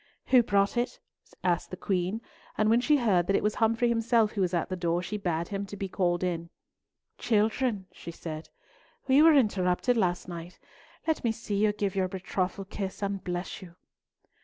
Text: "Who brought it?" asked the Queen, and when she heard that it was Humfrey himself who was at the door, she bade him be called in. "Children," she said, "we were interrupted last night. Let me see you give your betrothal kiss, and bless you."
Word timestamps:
"Who 0.29 0.41
brought 0.41 0.77
it?" 0.77 0.97
asked 1.43 1.69
the 1.69 1.77
Queen, 1.77 2.21
and 2.57 2.71
when 2.71 2.81
she 2.81 2.97
heard 2.97 3.27
that 3.27 3.35
it 3.35 3.43
was 3.43 3.53
Humfrey 3.61 3.87
himself 3.87 4.31
who 4.31 4.41
was 4.41 4.51
at 4.51 4.67
the 4.69 4.75
door, 4.75 5.03
she 5.03 5.15
bade 5.15 5.49
him 5.49 5.65
be 5.77 5.87
called 5.87 6.23
in. 6.23 6.49
"Children," 7.19 7.85
she 7.91 8.09
said, 8.09 8.49
"we 9.07 9.21
were 9.21 9.35
interrupted 9.35 9.97
last 9.97 10.27
night. 10.27 10.57
Let 11.05 11.23
me 11.23 11.31
see 11.31 11.57
you 11.63 11.71
give 11.71 11.95
your 11.95 12.07
betrothal 12.07 12.65
kiss, 12.65 13.03
and 13.03 13.23
bless 13.23 13.61
you." 13.61 13.75